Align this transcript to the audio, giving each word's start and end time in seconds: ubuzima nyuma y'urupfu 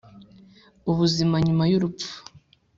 ubuzima 0.91 1.35
nyuma 1.45 1.63
y'urupfu 1.71 2.13